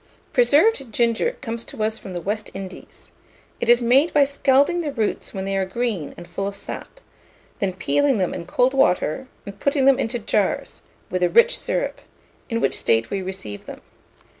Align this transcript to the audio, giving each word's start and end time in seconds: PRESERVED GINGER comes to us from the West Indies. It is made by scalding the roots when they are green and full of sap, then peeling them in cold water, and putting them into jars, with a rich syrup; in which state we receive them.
PRESERVED 0.33 0.91
GINGER 0.91 1.33
comes 1.41 1.63
to 1.63 1.83
us 1.83 1.99
from 1.99 2.13
the 2.13 2.21
West 2.21 2.49
Indies. 2.55 3.11
It 3.59 3.69
is 3.69 3.83
made 3.83 4.11
by 4.15 4.23
scalding 4.23 4.81
the 4.81 4.91
roots 4.91 5.31
when 5.31 5.45
they 5.45 5.55
are 5.55 5.63
green 5.63 6.15
and 6.17 6.27
full 6.27 6.47
of 6.47 6.55
sap, 6.55 6.99
then 7.59 7.73
peeling 7.73 8.17
them 8.17 8.33
in 8.33 8.47
cold 8.47 8.73
water, 8.73 9.27
and 9.45 9.59
putting 9.59 9.85
them 9.85 9.99
into 9.99 10.17
jars, 10.17 10.81
with 11.11 11.21
a 11.21 11.29
rich 11.29 11.55
syrup; 11.55 12.01
in 12.49 12.59
which 12.59 12.75
state 12.75 13.11
we 13.11 13.21
receive 13.21 13.67
them. 13.67 13.81